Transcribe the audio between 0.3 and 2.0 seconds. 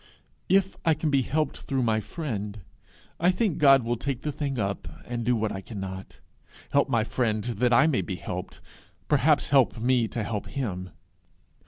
If I can be helped through my